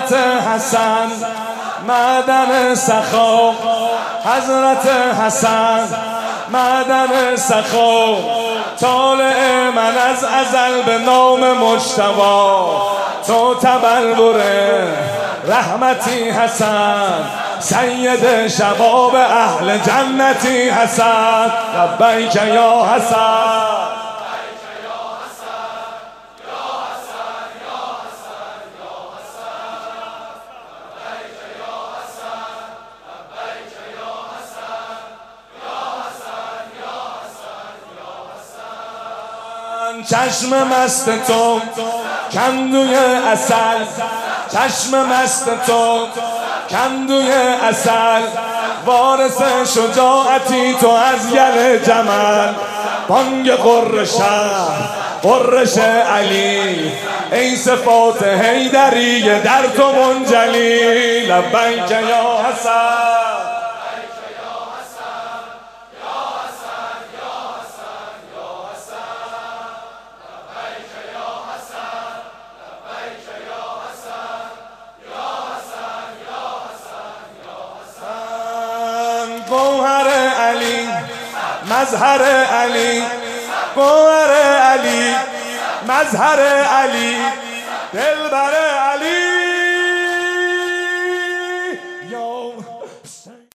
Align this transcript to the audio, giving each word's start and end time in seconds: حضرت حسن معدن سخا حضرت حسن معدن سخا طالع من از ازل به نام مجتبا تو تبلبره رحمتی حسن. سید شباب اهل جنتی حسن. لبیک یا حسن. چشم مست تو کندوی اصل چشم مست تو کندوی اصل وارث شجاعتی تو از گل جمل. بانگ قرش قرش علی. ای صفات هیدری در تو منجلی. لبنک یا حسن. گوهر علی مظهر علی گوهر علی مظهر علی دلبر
حضرت 0.00 0.14
حسن 0.54 1.10
معدن 1.86 2.74
سخا 2.74 3.52
حضرت 4.24 4.88
حسن 5.20 5.88
معدن 6.50 7.36
سخا 7.36 8.16
طالع 8.80 9.70
من 9.76 9.98
از 10.10 10.24
ازل 10.24 10.82
به 10.86 10.98
نام 10.98 11.52
مجتبا 11.52 12.82
تو 13.26 13.54
تبلبره 13.54 14.88
رحمتی 15.48 16.30
حسن. 16.30 17.24
سید 17.60 18.48
شباب 18.48 19.14
اهل 19.14 19.78
جنتی 19.78 20.70
حسن. 20.70 21.52
لبیک 21.76 22.36
یا 22.36 22.86
حسن. 22.94 23.69
چشم 40.08 40.68
مست 40.68 41.10
تو 41.26 41.60
کندوی 42.32 42.94
اصل 43.32 43.84
چشم 44.52 45.06
مست 45.06 45.50
تو 45.66 46.06
کندوی 46.70 47.32
اصل 47.68 48.22
وارث 48.86 49.42
شجاعتی 49.74 50.74
تو 50.74 50.88
از 50.88 51.30
گل 51.30 51.78
جمل. 51.78 52.52
بانگ 53.08 53.50
قرش 53.50 54.14
قرش 55.22 55.78
علی. 55.78 56.92
ای 57.32 57.56
صفات 57.56 58.22
هیدری 58.22 59.22
در 59.22 59.62
تو 59.76 59.92
منجلی. 59.92 61.20
لبنک 61.20 61.90
یا 61.90 62.44
حسن. 62.48 63.49
گوهر 79.50 80.08
علی 80.40 80.88
مظهر 81.70 82.22
علی 82.62 83.02
گوهر 83.74 84.32
علی 84.70 85.14
مظهر 85.88 86.40
علی 86.64 87.16
دلبر 87.92 88.54